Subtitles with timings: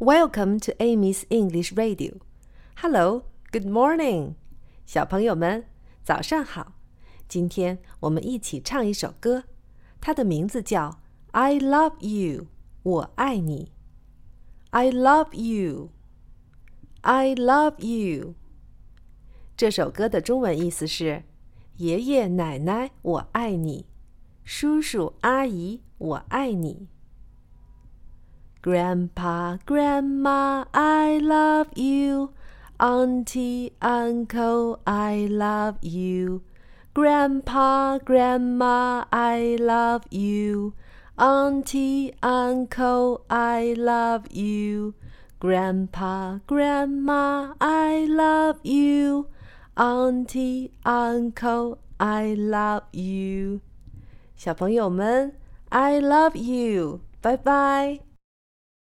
[0.00, 2.14] Welcome to Amy's English Radio.
[2.78, 4.34] Hello, good morning.
[4.84, 5.66] 小朋友们，
[6.02, 6.72] 早上好。
[7.28, 9.44] 今天我们一起唱一首歌，
[10.00, 10.90] 它的名字叫
[11.30, 12.42] 《I Love You》，
[12.82, 13.70] 我爱你。
[14.70, 15.90] I love you.
[17.02, 18.34] I love you.
[19.56, 21.22] 这首歌的中文意思是：
[21.76, 23.84] 爷爷奶奶，我爱你；
[24.42, 26.88] 叔叔阿姨，我爱你。
[28.63, 32.31] Grandpa, Grandma, I love you.
[32.79, 36.43] Auntie, Uncle, I love you.
[36.93, 40.73] Grandpa, Grandma, I love you.
[41.17, 44.93] Auntie, Uncle, I love you.
[45.39, 49.27] Grandpa, Grandma, I love you.
[49.77, 53.61] Auntie, Uncle, I love you.
[54.35, 55.33] 小朋友们，
[55.69, 57.01] I love you.
[57.21, 57.99] Bye bye.